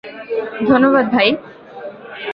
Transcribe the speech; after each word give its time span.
ধন্যবাদ, 0.67 1.05
ভাই! 1.11 1.29